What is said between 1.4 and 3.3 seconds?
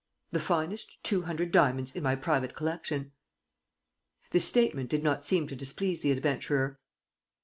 diamonds in my private collection."